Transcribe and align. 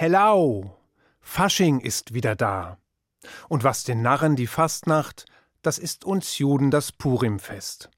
Hello! 0.00 0.76
Fasching 1.20 1.80
ist 1.80 2.14
wieder 2.14 2.36
da. 2.36 2.78
Und 3.48 3.64
was 3.64 3.82
den 3.82 4.00
Narren 4.00 4.36
die 4.36 4.46
Fastnacht, 4.46 5.24
das 5.60 5.76
ist 5.76 6.04
uns 6.04 6.38
Juden 6.38 6.70
das 6.70 6.92
Purimfest. 6.92 7.90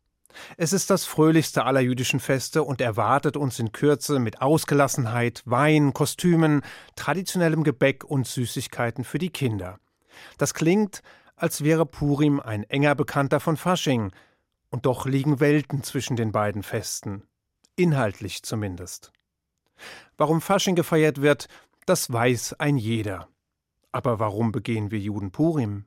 Es 0.57 0.73
ist 0.73 0.89
das 0.89 1.05
fröhlichste 1.05 1.67
aller 1.67 1.81
jüdischen 1.81 2.19
Feste 2.19 2.63
und 2.63 2.81
erwartet 2.81 3.37
uns 3.37 3.59
in 3.59 3.73
Kürze 3.73 4.19
mit 4.19 4.41
Ausgelassenheit, 4.41 5.43
Wein, 5.45 5.93
Kostümen, 5.93 6.63
traditionellem 6.97 7.65
Gebäck 7.65 8.03
und 8.03 8.27
Süßigkeiten 8.27 9.05
für 9.05 9.19
die 9.19 9.29
Kinder. 9.29 9.79
Das 10.39 10.55
klingt, 10.55 11.03
als 11.37 11.65
wäre 11.65 11.85
Purim 11.85 12.41
ein 12.41 12.65
enger 12.65 12.95
Bekannter 12.95 13.41
von 13.41 13.59
Fasching, 13.59 14.11
und 14.71 14.87
doch 14.87 15.05
liegen 15.05 15.39
Welten 15.39 15.83
zwischen 15.83 16.17
den 16.17 16.33
beiden 16.33 16.63
Festen, 16.63 17.25
inhaltlich 17.77 18.43
zumindest. 18.43 19.13
Warum 20.17 20.41
Fasching 20.41 20.77
gefeiert 20.77 21.21
wird, 21.21 21.49
das 21.87 22.13
weiß 22.13 22.55
ein 22.59 22.77
jeder. 22.77 23.29
Aber 23.93 24.19
warum 24.19 24.53
begehen 24.53 24.91
wir 24.91 24.99
Juden 24.99 25.31
Purim? 25.31 25.85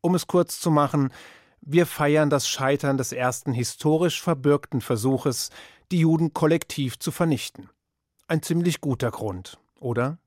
Um 0.00 0.14
es 0.14 0.26
kurz 0.26 0.60
zu 0.60 0.70
machen, 0.70 1.12
wir 1.60 1.86
feiern 1.86 2.30
das 2.30 2.48
Scheitern 2.48 2.96
des 2.96 3.12
ersten 3.12 3.52
historisch 3.52 4.22
verbürgten 4.22 4.80
Versuches, 4.80 5.50
die 5.92 6.00
Juden 6.00 6.32
kollektiv 6.32 6.98
zu 6.98 7.10
vernichten. 7.10 7.68
Ein 8.26 8.42
ziemlich 8.42 8.80
guter 8.80 9.10
Grund, 9.10 9.58
oder? 9.78 10.18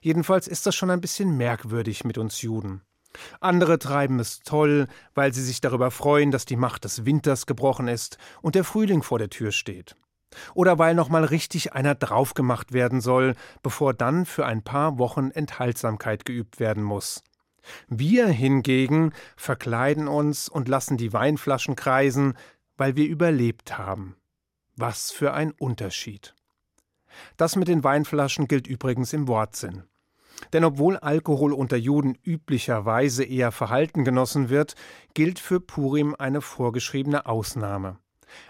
Jedenfalls 0.00 0.48
ist 0.48 0.66
das 0.66 0.74
schon 0.74 0.90
ein 0.90 1.00
bisschen 1.00 1.36
merkwürdig 1.36 2.04
mit 2.04 2.18
uns 2.18 2.42
Juden. 2.42 2.82
Andere 3.40 3.78
treiben 3.78 4.18
es 4.20 4.40
toll, 4.40 4.88
weil 5.14 5.32
sie 5.32 5.42
sich 5.42 5.60
darüber 5.60 5.90
freuen, 5.90 6.30
dass 6.30 6.44
die 6.44 6.56
Macht 6.56 6.84
des 6.84 7.04
Winters 7.04 7.46
gebrochen 7.46 7.88
ist 7.88 8.18
und 8.40 8.54
der 8.54 8.64
Frühling 8.64 9.02
vor 9.02 9.18
der 9.18 9.30
Tür 9.30 9.52
steht. 9.52 9.96
Oder 10.54 10.78
weil 10.78 10.94
nochmal 10.94 11.24
richtig 11.24 11.72
einer 11.72 11.94
draufgemacht 11.94 12.72
werden 12.72 13.00
soll, 13.00 13.34
bevor 13.62 13.94
dann 13.94 14.26
für 14.26 14.46
ein 14.46 14.62
paar 14.62 14.98
Wochen 14.98 15.30
Enthaltsamkeit 15.30 16.24
geübt 16.24 16.60
werden 16.60 16.82
muss. 16.82 17.22
Wir 17.88 18.26
hingegen 18.28 19.12
verkleiden 19.36 20.08
uns 20.08 20.48
und 20.48 20.68
lassen 20.68 20.96
die 20.96 21.12
Weinflaschen 21.12 21.76
kreisen, 21.76 22.34
weil 22.76 22.96
wir 22.96 23.06
überlebt 23.06 23.78
haben. 23.78 24.16
Was 24.76 25.10
für 25.10 25.32
ein 25.34 25.52
Unterschied. 25.52 26.34
Das 27.36 27.56
mit 27.56 27.68
den 27.68 27.84
Weinflaschen 27.84 28.48
gilt 28.48 28.66
übrigens 28.66 29.12
im 29.12 29.28
Wortsinn. 29.28 29.84
Denn 30.52 30.64
obwohl 30.64 30.96
Alkohol 30.96 31.52
unter 31.52 31.76
Juden 31.76 32.16
üblicherweise 32.24 33.22
eher 33.22 33.52
verhalten 33.52 34.04
genossen 34.04 34.48
wird, 34.48 34.74
gilt 35.14 35.38
für 35.38 35.60
Purim 35.60 36.16
eine 36.18 36.40
vorgeschriebene 36.40 37.26
Ausnahme. 37.26 37.98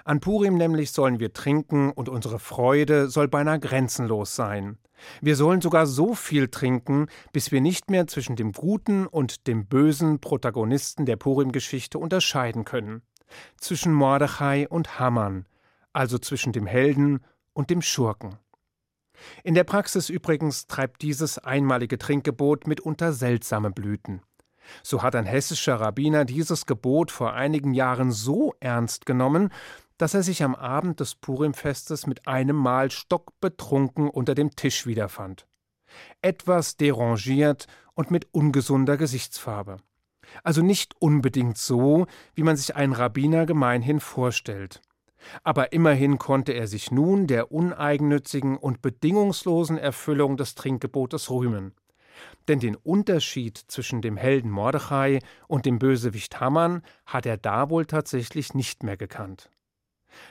An 0.04 0.20
Purim 0.20 0.56
nämlich 0.56 0.92
sollen 0.92 1.20
wir 1.20 1.32
trinken 1.32 1.90
und 1.90 2.08
unsere 2.08 2.38
Freude 2.38 3.08
soll 3.08 3.28
beinahe 3.28 3.60
grenzenlos 3.60 4.36
sein. 4.36 4.78
Wir 5.20 5.36
sollen 5.36 5.60
sogar 5.60 5.86
so 5.86 6.14
viel 6.14 6.48
trinken, 6.48 7.06
bis 7.32 7.52
wir 7.52 7.60
nicht 7.60 7.90
mehr 7.90 8.06
zwischen 8.06 8.36
dem 8.36 8.52
guten 8.52 9.06
und 9.06 9.46
dem 9.46 9.66
bösen 9.66 10.20
Protagonisten 10.20 11.06
der 11.06 11.16
Purim-Geschichte 11.16 11.98
unterscheiden 11.98 12.64
können. 12.64 13.02
Zwischen 13.58 13.92
Mordechai 13.92 14.68
und 14.68 14.98
Haman, 14.98 15.46
also 15.92 16.18
zwischen 16.18 16.52
dem 16.52 16.66
Helden 16.66 17.20
und 17.52 17.70
dem 17.70 17.82
Schurken. 17.82 18.36
In 19.44 19.54
der 19.54 19.64
Praxis 19.64 20.08
übrigens 20.08 20.66
treibt 20.66 21.02
dieses 21.02 21.38
einmalige 21.38 21.98
Trinkgebot 21.98 22.66
mitunter 22.66 23.12
seltsame 23.12 23.70
Blüten. 23.70 24.20
So 24.82 25.02
hat 25.02 25.14
ein 25.14 25.26
hessischer 25.26 25.76
Rabbiner 25.76 26.24
dieses 26.24 26.66
Gebot 26.66 27.10
vor 27.10 27.32
einigen 27.34 27.74
Jahren 27.74 28.12
so 28.12 28.54
ernst 28.60 29.06
genommen, 29.06 29.50
dass 29.98 30.14
er 30.14 30.22
sich 30.22 30.42
am 30.42 30.54
Abend 30.54 31.00
des 31.00 31.14
Purimfestes 31.14 32.06
mit 32.06 32.26
einem 32.26 32.56
Mal 32.56 32.90
stockbetrunken 32.90 34.08
unter 34.08 34.34
dem 34.34 34.56
Tisch 34.56 34.86
wiederfand. 34.86 35.46
Etwas 36.22 36.76
derangiert 36.76 37.66
und 37.94 38.10
mit 38.10 38.28
ungesunder 38.32 38.96
Gesichtsfarbe. 38.96 39.76
Also 40.42 40.62
nicht 40.62 40.94
unbedingt 41.00 41.58
so, 41.58 42.06
wie 42.34 42.42
man 42.42 42.56
sich 42.56 42.74
einen 42.74 42.92
Rabbiner 42.92 43.46
gemeinhin 43.46 44.00
vorstellt. 44.00 44.80
Aber 45.44 45.72
immerhin 45.72 46.18
konnte 46.18 46.52
er 46.52 46.66
sich 46.66 46.90
nun 46.90 47.26
der 47.26 47.52
uneigennützigen 47.52 48.56
und 48.56 48.82
bedingungslosen 48.82 49.78
Erfüllung 49.78 50.36
des 50.36 50.54
Trinkgebotes 50.54 51.30
rühmen. 51.30 51.74
Denn 52.48 52.60
den 52.60 52.76
Unterschied 52.76 53.58
zwischen 53.68 54.02
dem 54.02 54.16
Helden 54.16 54.50
Mordechai 54.50 55.20
und 55.48 55.66
dem 55.66 55.78
Bösewicht 55.78 56.40
Haman 56.40 56.82
hat 57.06 57.26
er 57.26 57.36
da 57.36 57.70
wohl 57.70 57.86
tatsächlich 57.86 58.54
nicht 58.54 58.82
mehr 58.82 58.96
gekannt. 58.96 59.48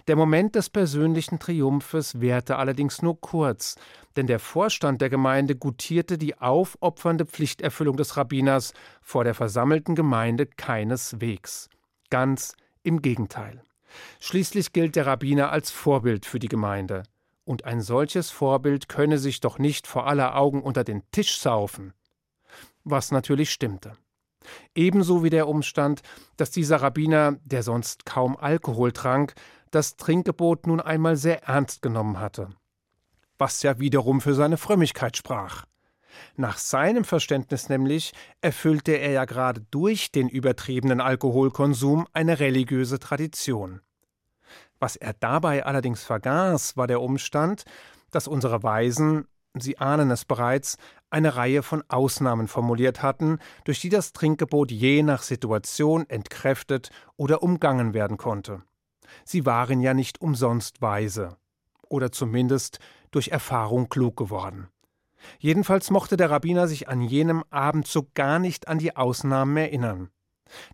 Der 0.07 0.16
Moment 0.16 0.56
des 0.56 0.69
persönlichen 0.69 1.40
Triumphes 1.40 2.22
währte 2.22 2.57
allerdings 2.57 3.02
nur 3.02 3.19
kurz, 3.19 3.75
denn 4.16 4.28
der 4.28 4.40
Vorstand 4.40 5.02
der 5.02 5.09
Gemeinde 5.09 5.56
gutierte 5.56 6.18
die 6.18 6.38
aufopfernde 6.38 7.25
Pflichterfüllung 7.25 7.97
des 7.97 8.18
Rabbiners 8.18 8.73
vor 9.02 9.23
der 9.23 9.34
versammelten 9.34 9.96
Gemeinde 9.96 10.46
keineswegs. 10.46 11.69
Ganz 12.09 12.56
im 12.84 13.02
Gegenteil. 13.02 13.63
Schließlich 14.19 14.73
gilt 14.73 14.96
der 14.96 15.06
Rabbiner 15.06 15.52
als 15.52 15.72
Vorbild 15.72 16.25
für 16.25 16.40
die 16.40 16.47
Gemeinde. 16.47 17.03
Und 17.44 17.66
ein 17.66 17.81
solches 17.81 18.29
Vorbild 18.29 18.88
könne 18.88 19.18
sich 19.18 19.40
doch 19.40 19.57
nicht 19.57 19.88
vor 19.88 20.07
aller 20.07 20.35
Augen 20.35 20.62
unter 20.62 20.84
den 20.84 21.03
Tisch 21.12 21.40
saufen. 21.40 21.94
Was 22.84 23.12
natürlich 23.12 23.52
stimmte. 23.52 23.94
Ebenso 24.75 25.24
wie 25.24 25.29
der 25.29 25.47
Umstand, 25.47 26.02
dass 26.38 26.52
dieser 26.52 26.81
Rabbiner, 26.81 27.38
der 27.44 27.63
sonst 27.63 28.06
kaum 28.06 28.38
Alkohol 28.38 28.91
trank, 28.91 29.34
das 29.72 29.96
Trinkgebot 29.96 30.68
nun 30.68 30.81
einmal 30.81 31.16
sehr 31.16 31.44
ernst 31.44 31.81
genommen 31.81 32.19
hatte. 32.19 32.50
Was 33.38 33.63
ja 33.63 33.79
wiederum 33.79 34.22
für 34.22 34.34
seine 34.34 34.58
Frömmigkeit 34.58 35.18
sprach. 35.18 35.66
Nach 36.35 36.58
seinem 36.58 37.03
Verständnis 37.06 37.69
nämlich 37.69 38.13
erfüllte 38.41 38.91
er 38.94 39.12
ja 39.12 39.25
gerade 39.25 39.62
durch 39.72 40.12
den 40.12 40.28
übertriebenen 40.28 41.02
Alkoholkonsum 41.02 42.08
eine 42.13 42.40
religiöse 42.40 43.00
Tradition. 43.00 43.81
Was 44.81 44.95
er 44.95 45.13
dabei 45.13 45.63
allerdings 45.63 46.03
vergaß, 46.03 46.75
war 46.75 46.87
der 46.87 47.01
Umstand, 47.01 47.65
dass 48.09 48.27
unsere 48.27 48.63
Weisen, 48.63 49.27
Sie 49.53 49.77
ahnen 49.77 50.09
es 50.09 50.25
bereits, 50.25 50.77
eine 51.11 51.35
Reihe 51.35 51.61
von 51.61 51.83
Ausnahmen 51.87 52.47
formuliert 52.47 53.03
hatten, 53.03 53.37
durch 53.63 53.79
die 53.79 53.89
das 53.89 54.11
Trinkgebot 54.11 54.71
je 54.71 55.03
nach 55.03 55.21
Situation 55.21 56.09
entkräftet 56.09 56.89
oder 57.15 57.43
umgangen 57.43 57.93
werden 57.93 58.17
konnte. 58.17 58.63
Sie 59.23 59.45
waren 59.45 59.81
ja 59.81 59.93
nicht 59.93 60.19
umsonst 60.19 60.81
weise, 60.81 61.37
oder 61.87 62.11
zumindest 62.11 62.79
durch 63.11 63.27
Erfahrung 63.27 63.87
klug 63.87 64.17
geworden. 64.17 64.69
Jedenfalls 65.37 65.91
mochte 65.91 66.17
der 66.17 66.31
Rabbiner 66.31 66.67
sich 66.67 66.89
an 66.89 67.01
jenem 67.01 67.43
Abend 67.51 67.85
so 67.85 68.07
gar 68.15 68.39
nicht 68.39 68.67
an 68.67 68.79
die 68.79 68.95
Ausnahmen 68.95 69.57
erinnern. 69.57 70.09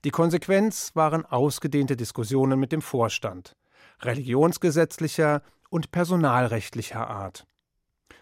Die 0.05 0.11
Konsequenz 0.11 0.91
waren 0.93 1.25
ausgedehnte 1.25 1.97
Diskussionen 1.97 2.57
mit 2.57 2.71
dem 2.71 2.81
Vorstand, 2.81 3.57
religionsgesetzlicher 4.01 5.41
und 5.69 5.91
personalrechtlicher 5.91 7.07
Art. 7.07 7.45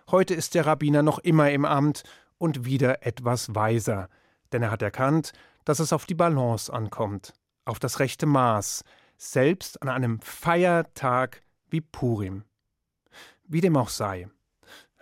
Heute 0.09 0.33
ist 0.33 0.55
der 0.55 0.65
Rabbiner 0.65 1.01
noch 1.01 1.19
immer 1.19 1.51
im 1.51 1.65
Amt 1.65 2.03
und 2.37 2.65
wieder 2.65 3.05
etwas 3.05 3.55
weiser, 3.55 4.09
denn 4.51 4.61
er 4.61 4.71
hat 4.71 4.81
erkannt, 4.81 5.33
dass 5.63 5.79
es 5.79 5.93
auf 5.93 6.05
die 6.05 6.15
Balance 6.15 6.71
ankommt, 6.71 7.33
auf 7.65 7.79
das 7.79 7.99
rechte 7.99 8.25
Maß, 8.25 8.83
selbst 9.17 9.81
an 9.81 9.89
einem 9.89 10.19
Feiertag 10.21 11.41
wie 11.69 11.81
Purim. 11.81 12.43
Wie 13.47 13.61
dem 13.61 13.77
auch 13.77 13.89
sei. 13.89 14.27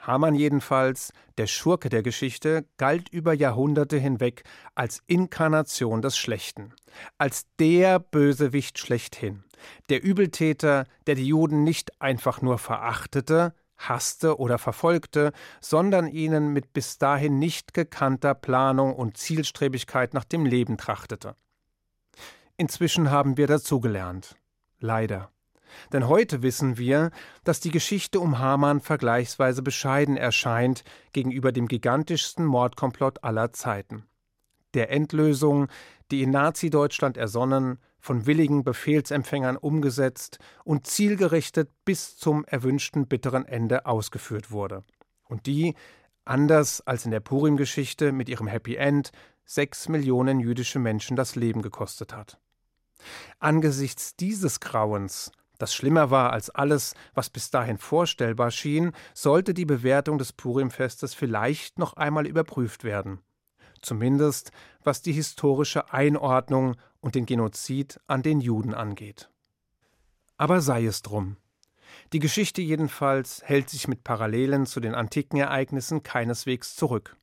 Hamann 0.06 0.36
jedenfalls, 0.36 1.14
der 1.38 1.48
Schurke 1.48 1.90
der 1.90 2.04
Geschichte, 2.04 2.66
galt 2.78 3.10
über 3.10 3.34
Jahrhunderte 3.34 3.98
hinweg 3.98 4.44
als 4.76 5.02
Inkarnation 5.08 6.02
des 6.02 6.18
Schlechten, 6.18 6.74
als 7.18 7.46
der 7.58 8.00
Bösewicht 8.00 8.78
schlechthin, 8.78 9.44
der 9.90 10.04
Übeltäter, 10.04 10.86
der 11.08 11.16
die 11.16 11.28
Juden 11.28 11.64
nicht 11.64 12.02
einfach 12.02 12.42
nur 12.42 12.58
verachtete, 12.58 13.54
hasste 13.78 14.40
oder 14.40 14.58
verfolgte, 14.58 15.32
sondern 15.62 16.08
ihnen 16.08 16.54
mit 16.54 16.74
bis 16.74 16.98
dahin 16.98 17.40
nicht 17.40 17.74
gekannter 17.74 18.34
Planung 18.34 18.94
und 18.94 19.18
Zielstrebigkeit 19.18 20.14
nach 20.14 20.26
dem 20.26 20.46
Leben 20.46 20.78
trachtete. 20.78 21.36
Inzwischen 22.58 23.10
haben 23.10 23.38
wir 23.38 23.48
dazugelernt. 23.48 24.36
Leider. 24.80 25.32
Denn 25.92 26.08
heute 26.08 26.42
wissen 26.42 26.78
wir, 26.78 27.12
dass 27.44 27.60
die 27.60 27.72
Geschichte 27.72 28.20
um 28.20 28.40
Haman 28.40 28.80
vergleichsweise 28.82 29.62
bescheiden 29.62 30.18
erscheint 30.18 30.84
gegenüber 31.12 31.52
dem 31.52 31.68
gigantischsten 31.68 32.46
Mordkomplott 32.46 33.24
aller 33.24 33.54
Zeiten. 33.54 34.06
Der 34.74 34.92
Endlösung, 34.92 35.68
die 36.12 36.24
in 36.24 36.32
Nazi-Deutschland 36.32 37.18
ersonnen, 37.18 37.80
von 38.00 38.26
willigen 38.26 38.64
Befehlsempfängern 38.64 39.56
umgesetzt 39.56 40.40
und 40.66 40.88
zielgerichtet 40.88 41.70
bis 41.86 42.18
zum 42.18 42.44
erwünschten 42.44 43.08
bitteren 43.08 43.46
Ende 43.46 43.86
ausgeführt 43.86 44.52
wurde. 44.52 44.84
Und 45.24 45.46
die, 45.46 45.76
anders 46.26 46.82
als 46.82 47.06
in 47.06 47.12
der 47.12 47.22
Purim-Geschichte 47.22 48.12
mit 48.12 48.28
ihrem 48.28 48.48
Happy 48.48 48.76
End, 48.76 49.12
sechs 49.46 49.88
Millionen 49.88 50.40
jüdische 50.40 50.80
Menschen 50.80 51.16
das 51.16 51.36
Leben 51.36 51.62
gekostet 51.62 52.14
hat. 52.14 52.40
Angesichts 53.40 54.16
dieses 54.16 54.60
Grauens, 54.60 55.32
das 55.64 55.74
schlimmer 55.74 56.12
war 56.12 56.34
als 56.34 56.50
alles, 56.50 56.94
was 57.14 57.30
bis 57.30 57.50
dahin 57.50 57.78
vorstellbar 57.78 58.52
schien, 58.52 58.92
sollte 59.14 59.54
die 59.54 59.64
Bewertung 59.64 60.18
des 60.18 60.34
Purimfestes 60.34 61.14
vielleicht 61.14 61.80
noch 61.80 61.94
einmal 61.94 62.28
überprüft 62.28 62.84
werden. 62.84 63.22
Zumindest 63.82 64.52
was 64.84 65.02
die 65.02 65.14
historische 65.14 65.94
Einordnung 65.94 66.76
und 67.00 67.16
den 67.16 67.26
Genozid 67.26 67.98
an 68.08 68.24
den 68.24 68.42
Juden 68.42 68.74
angeht. 68.74 69.30
Aber 70.36 70.60
sei 70.60 70.86
es 70.86 71.02
drum. 71.02 71.38
Die 72.12 72.20
Geschichte 72.20 72.62
jedenfalls 72.62 73.42
hält 73.46 73.70
sich 73.70 73.88
mit 73.88 74.04
Parallelen 74.04 74.66
zu 74.66 74.82
den 74.82 74.94
antiken 74.94 75.40
Ereignissen 75.40 76.04
keineswegs 76.04 76.76
zurück. 76.76 77.16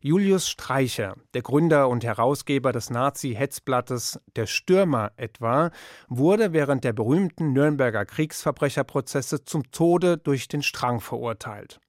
Julius 0.00 0.48
Streicher, 0.48 1.16
der 1.34 1.42
Gründer 1.42 1.88
und 1.88 2.04
Herausgeber 2.04 2.72
des 2.72 2.90
Nazi-Hetzblattes 2.90 4.20
Der 4.36 4.46
Stürmer 4.46 5.12
etwa, 5.16 5.70
wurde 6.08 6.52
während 6.52 6.84
der 6.84 6.92
berühmten 6.92 7.52
Nürnberger 7.52 8.04
Kriegsverbrecherprozesse 8.04 9.44
zum 9.44 9.70
Tode 9.70 10.18
durch 10.18 10.48
den 10.48 10.62
Strang 10.62 11.00
verurteilt. 11.00 11.80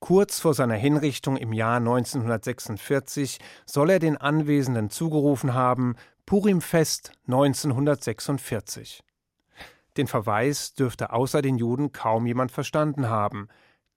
Kurz 0.00 0.40
vor 0.40 0.54
seiner 0.54 0.74
Hinrichtung 0.74 1.36
im 1.36 1.52
Jahr 1.52 1.76
1946 1.76 3.38
soll 3.66 3.90
er 3.90 3.98
den 3.98 4.16
Anwesenden 4.16 4.90
zugerufen 4.90 5.54
haben 5.54 5.94
Purimfest 6.26 7.12
1946. 7.26 9.02
Den 9.96 10.06
Verweis 10.06 10.74
dürfte 10.74 11.12
außer 11.12 11.42
den 11.42 11.58
Juden 11.58 11.92
kaum 11.92 12.26
jemand 12.26 12.52
verstanden 12.52 13.08
haben. 13.08 13.48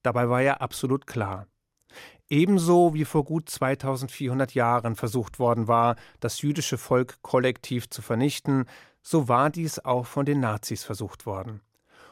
Dabei 0.01 0.29
war 0.29 0.41
er 0.41 0.61
absolut 0.61 1.05
klar. 1.05 1.45
Ebenso 2.29 2.93
wie 2.93 3.05
vor 3.05 3.23
gut 3.25 3.49
2400 3.49 4.53
Jahren 4.53 4.95
versucht 4.95 5.39
worden 5.39 5.67
war, 5.67 5.95
das 6.19 6.41
jüdische 6.41 6.77
Volk 6.77 7.21
kollektiv 7.21 7.89
zu 7.89 8.01
vernichten, 8.01 8.65
so 9.01 9.27
war 9.27 9.49
dies 9.49 9.79
auch 9.79 10.05
von 10.05 10.25
den 10.25 10.39
Nazis 10.39 10.83
versucht 10.83 11.25
worden. 11.25 11.61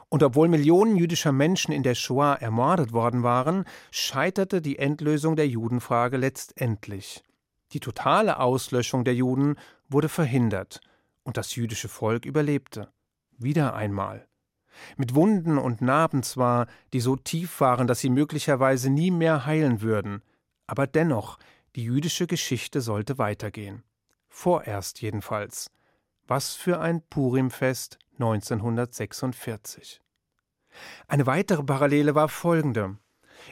Und 0.10 0.24
obwohl 0.24 0.50
Millionen 0.50 0.98
jüdischer 0.98 1.32
Menschen 1.32 1.72
in 1.72 1.84
der 1.84 1.96
Shoah 1.96 2.38
ermordet 2.42 2.92
worden 2.92 3.24
waren, 3.24 3.64
scheiterte 3.92 4.62
die 4.62 4.78
Endlösung 4.78 5.36
der 5.36 5.48
Judenfrage 5.48 6.18
letztendlich. 6.18 7.24
Die 7.72 7.80
totale 7.80 8.40
Auslöschung 8.40 9.06
der 9.06 9.16
Juden 9.16 9.56
wurde 9.88 10.10
verhindert, 10.10 10.82
und 11.24 11.38
das 11.38 11.56
jüdische 11.56 11.88
Volk 11.88 12.26
überlebte. 12.26 12.92
Wieder 13.38 13.74
einmal 13.74 14.28
mit 14.98 15.16
Wunden 15.16 15.58
und 15.58 15.82
Narben 15.82 16.24
zwar, 16.24 16.68
die 16.94 17.02
so 17.02 17.16
tief 17.16 17.60
waren, 17.60 17.88
dass 17.88 18.00
sie 18.00 18.10
möglicherweise 18.10 18.90
nie 18.90 19.12
mehr 19.12 19.46
heilen 19.46 19.82
würden, 19.82 20.22
aber 20.68 20.88
dennoch, 20.88 21.38
die 21.76 21.84
jüdische 21.84 22.28
Geschichte 22.28 22.82
sollte 22.82 23.18
weitergehen. 23.18 23.84
Vorerst 24.30 25.02
jedenfalls. 25.02 25.70
Was 26.28 26.54
für 26.56 26.80
ein 26.80 27.02
Purimfest 27.10 28.00
1946. 28.14 30.02
Eine 31.08 31.26
weitere 31.26 31.64
Parallele 31.64 32.16
war 32.16 32.30
folgende. 32.30 32.98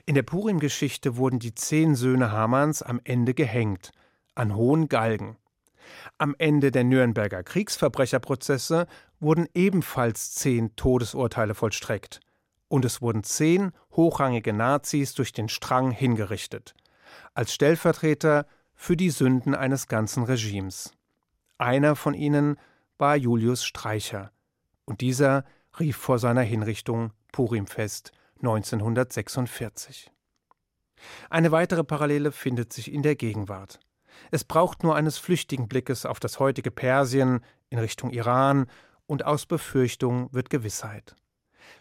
In 0.06 0.16
der 0.16 0.24
Purim-Geschichte 0.24 1.18
wurden 1.18 1.40
die 1.40 1.56
zehn 1.56 1.96
Söhne 1.96 2.32
Hamanns 2.32 2.82
am 2.82 3.02
Ende 3.04 3.34
gehängt, 3.34 3.92
an 4.36 4.56
hohen 4.56 4.88
Galgen. 4.88 5.38
Am 6.18 6.36
Ende 6.38 6.72
der 6.72 6.84
Nürnberger 6.84 7.44
Kriegsverbrecherprozesse 7.44 8.88
wurden 9.20 9.48
ebenfalls 9.54 10.34
zehn 10.34 10.76
Todesurteile 10.76 11.56
vollstreckt. 11.56 12.20
Und 12.68 12.86
es 12.86 13.02
wurden 13.02 13.24
zehn 13.24 13.72
hochrangige 13.92 14.54
Nazis 14.54 15.14
durch 15.14 15.34
den 15.34 15.50
Strang 15.50 15.92
hingerichtet. 15.92 16.76
Als 17.34 17.54
Stellvertreter 17.54 18.46
für 18.76 18.96
die 18.96 19.10
Sünden 19.10 19.56
eines 19.56 19.88
ganzen 19.88 20.24
Regimes. 20.24 20.92
Einer 21.58 21.96
von 21.96 22.14
ihnen 22.14 22.58
war 22.98 23.16
Julius 23.16 23.66
Streicher. 23.66 24.32
Und 24.86 25.02
dieser 25.02 25.44
rief 25.80 25.98
vor 25.98 26.20
seiner 26.20 26.42
Hinrichtung 26.42 27.12
Purimfest 27.32 28.12
1946. 28.38 30.12
Eine 31.30 31.52
weitere 31.52 31.84
Parallele 31.84 32.32
findet 32.32 32.74
sich 32.74 32.92
in 32.92 33.04
der 33.04 33.16
Gegenwart. 33.16 33.80
Es 34.32 34.44
braucht 34.44 34.84
nur 34.84 34.96
eines 34.96 35.18
flüchtigen 35.18 35.68
Blickes 35.68 36.06
auf 36.06 36.20
das 36.20 36.40
heutige 36.40 36.72
Persien 36.72 37.42
in 37.70 37.80
Richtung 37.80 38.12
Iran, 38.12 38.68
und 39.10 39.26
aus 39.26 39.46
Befürchtung 39.46 40.30
wird 40.32 40.50
Gewissheit. 40.50 41.16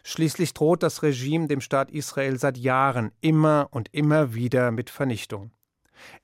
Schließlich 0.02 0.54
droht 0.54 0.82
das 0.82 1.02
Regime 1.02 1.46
dem 1.46 1.60
Staat 1.60 1.90
Israel 1.90 2.38
seit 2.38 2.56
Jahren 2.56 3.12
immer 3.20 3.68
und 3.70 3.88
immer 3.92 4.34
wieder 4.34 4.70
mit 4.70 4.88
Vernichtung. 4.88 5.50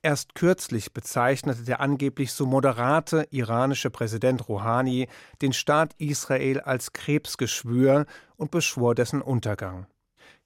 Erst 0.01 0.35
kürzlich 0.35 0.93
bezeichnete 0.93 1.63
der 1.63 1.79
angeblich 1.79 2.31
so 2.31 2.45
moderate 2.45 3.27
iranische 3.29 3.89
Präsident 3.89 4.47
Rouhani 4.47 5.07
den 5.41 5.53
Staat 5.53 5.93
Israel 5.97 6.61
als 6.61 6.93
Krebsgeschwür 6.93 8.05
und 8.37 8.51
beschwor 8.51 8.95
dessen 8.95 9.21
Untergang. 9.21 9.85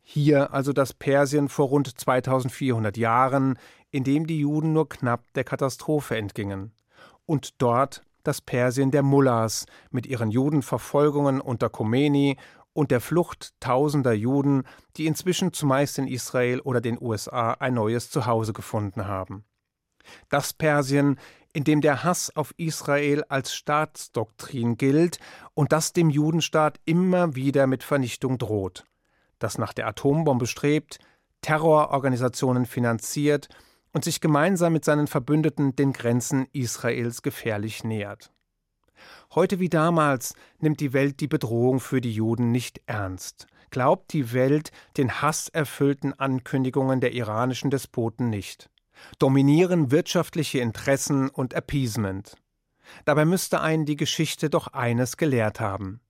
Hier 0.01 0.53
also 0.53 0.73
das 0.73 0.93
Persien 0.93 1.47
vor 1.47 1.67
rund 1.67 1.99
2400 1.99 2.97
Jahren, 2.97 3.59
in 3.91 4.03
dem 4.03 4.25
die 4.25 4.39
Juden 4.39 4.73
nur 4.73 4.89
knapp 4.89 5.31
der 5.33 5.43
Katastrophe 5.43 6.17
entgingen. 6.17 6.73
Und 7.25 7.61
dort 7.61 8.01
das 8.23 8.41
Persien 8.41 8.91
der 8.91 9.03
Mullahs 9.03 9.65
mit 9.91 10.05
ihren 10.05 10.31
Judenverfolgungen 10.31 11.41
unter 11.41 11.69
Khomeini 11.69 12.37
und 12.73 12.91
der 12.91 13.01
Flucht 13.01 13.53
tausender 13.59 14.13
Juden, 14.13 14.63
die 14.97 15.05
inzwischen 15.05 15.53
zumeist 15.53 15.97
in 15.97 16.07
Israel 16.07 16.59
oder 16.61 16.81
den 16.81 16.97
USA 17.01 17.51
ein 17.51 17.73
neues 17.73 18.09
Zuhause 18.09 18.53
gefunden 18.53 19.07
haben. 19.07 19.43
Das 20.29 20.53
Persien, 20.53 21.19
in 21.53 21.63
dem 21.63 21.81
der 21.81 22.03
Hass 22.03 22.35
auf 22.35 22.53
Israel 22.57 23.23
als 23.27 23.53
Staatsdoktrin 23.53 24.77
gilt 24.77 25.19
und 25.53 25.71
das 25.71 25.93
dem 25.93 26.09
Judenstaat 26.09 26.79
immer 26.85 27.35
wieder 27.35 27.67
mit 27.67 27.83
Vernichtung 27.83 28.37
droht, 28.37 28.85
das 29.39 29.57
nach 29.57 29.73
der 29.73 29.87
Atombombe 29.87 30.47
strebt, 30.47 30.99
Terrororganisationen 31.41 32.65
finanziert 32.65 33.49
und 33.93 34.03
sich 34.03 34.21
gemeinsam 34.21 34.73
mit 34.73 34.85
seinen 34.85 35.07
Verbündeten 35.07 35.75
den 35.75 35.93
Grenzen 35.93 36.47
Israels 36.53 37.21
gefährlich 37.21 37.83
nähert. 37.83 38.31
Heute 39.33 39.59
wie 39.59 39.69
damals 39.69 40.33
nimmt 40.59 40.79
die 40.79 40.93
Welt 40.93 41.19
die 41.19 41.27
Bedrohung 41.27 41.79
für 41.79 42.01
die 42.01 42.13
Juden 42.13 42.51
nicht 42.51 42.81
ernst. 42.85 43.47
Glaubt 43.69 44.13
die 44.13 44.33
Welt 44.33 44.71
den 44.97 45.21
hasserfüllten 45.21 46.17
Ankündigungen 46.17 46.99
der 46.99 47.13
iranischen 47.13 47.69
Despoten 47.69 48.29
nicht. 48.29 48.69
Dominieren 49.19 49.91
wirtschaftliche 49.91 50.59
Interessen 50.59 51.29
und 51.29 51.53
Appeasement. 51.53 52.35
Dabei 53.05 53.25
müsste 53.25 53.61
einen 53.61 53.85
die 53.85 53.95
Geschichte 53.95 54.49
doch 54.49 54.67
eines 54.67 55.17
gelehrt 55.17 55.59
haben. 55.59 56.01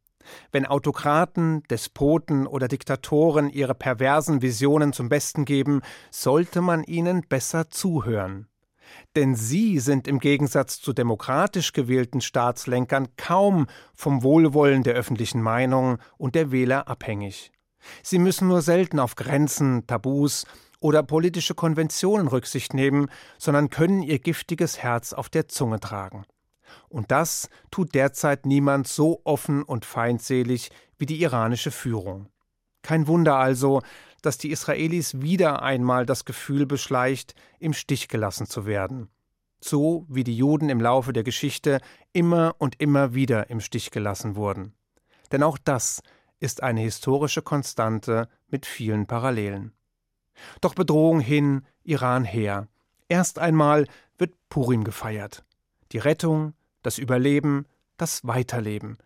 Wenn 0.51 0.65
Autokraten, 0.65 1.63
Despoten 1.69 2.47
oder 2.47 2.67
Diktatoren 2.67 3.49
ihre 3.49 3.75
perversen 3.75 4.41
Visionen 4.41 4.93
zum 4.93 5.09
Besten 5.09 5.45
geben, 5.45 5.81
sollte 6.11 6.61
man 6.61 6.83
ihnen 6.83 7.21
besser 7.27 7.69
zuhören. 7.69 8.47
Denn 9.15 9.35
sie 9.35 9.79
sind 9.79 10.07
im 10.07 10.19
Gegensatz 10.19 10.81
zu 10.81 10.93
demokratisch 10.93 11.73
gewählten 11.73 12.21
Staatslenkern 12.21 13.09
kaum 13.17 13.67
vom 13.95 14.23
Wohlwollen 14.23 14.83
der 14.83 14.95
öffentlichen 14.95 15.41
Meinung 15.41 15.97
und 16.17 16.35
der 16.35 16.51
Wähler 16.51 16.87
abhängig. 16.87 17.51
Sie 18.03 18.19
müssen 18.19 18.47
nur 18.47 18.61
selten 18.61 18.99
auf 18.99 19.15
Grenzen, 19.15 19.87
Tabus 19.87 20.45
oder 20.79 21.03
politische 21.03 21.55
Konventionen 21.55 22.27
Rücksicht 22.27 22.73
nehmen, 22.73 23.09
sondern 23.37 23.69
können 23.69 24.01
ihr 24.01 24.19
giftiges 24.19 24.79
Herz 24.79 25.13
auf 25.13 25.29
der 25.29 25.47
Zunge 25.47 25.79
tragen. 25.79 26.25
Und 26.87 27.11
das 27.11 27.49
tut 27.71 27.93
derzeit 27.95 28.45
niemand 28.45 28.87
so 28.87 29.21
offen 29.23 29.63
und 29.63 29.85
feindselig 29.85 30.71
wie 30.97 31.05
die 31.05 31.21
iranische 31.21 31.71
Führung. 31.71 32.27
Kein 32.81 33.07
Wunder 33.07 33.35
also, 33.35 33.81
dass 34.21 34.37
die 34.37 34.51
Israelis 34.51 35.21
wieder 35.21 35.61
einmal 35.61 36.05
das 36.05 36.25
Gefühl 36.25 36.65
beschleicht, 36.65 37.35
im 37.59 37.73
Stich 37.73 38.07
gelassen 38.07 38.47
zu 38.47 38.65
werden. 38.65 39.09
So 39.61 40.05
wie 40.09 40.23
die 40.23 40.35
Juden 40.35 40.69
im 40.69 40.79
Laufe 40.79 41.13
der 41.13 41.23
Geschichte 41.23 41.81
immer 42.13 42.55
und 42.57 42.79
immer 42.81 43.13
wieder 43.13 43.49
im 43.49 43.59
Stich 43.59 43.91
gelassen 43.91 44.35
wurden. 44.35 44.73
Denn 45.31 45.43
auch 45.43 45.57
das 45.57 46.01
ist 46.39 46.63
eine 46.63 46.81
historische 46.81 47.41
Konstante 47.41 48.29
mit 48.47 48.65
vielen 48.65 49.05
Parallelen. 49.05 49.73
Doch 50.61 50.73
Bedrohung 50.73 51.19
hin, 51.19 51.65
Iran 51.83 52.23
her. 52.23 52.67
Erst 53.09 53.39
einmal 53.39 53.85
wird 54.17 54.33
Purim 54.49 54.83
gefeiert. 54.83 55.43
Die 55.91 55.97
Rettung, 55.97 56.53
das 56.89 56.97
Überleben, 56.97 57.67
das 57.97 58.25
Weiterleben. 58.25 58.97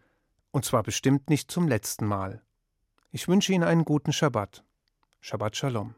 Und 0.52 0.64
zwar 0.64 0.84
bestimmt 0.84 1.30
nicht 1.30 1.52
zum 1.52 1.68
letzten 1.68 2.06
Mal. 2.06 2.42
Ich 3.12 3.28
wünsche 3.28 3.52
Ihnen 3.52 3.66
einen 3.66 3.84
guten 3.84 4.14
Schabbat. 4.14 4.64
Shabbat 5.20 5.58
Shalom. 5.58 5.94